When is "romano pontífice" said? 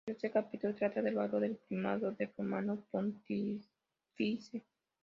2.35-3.67